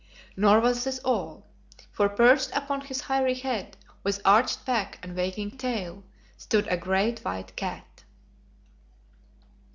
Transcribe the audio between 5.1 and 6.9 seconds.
waving tail, stood a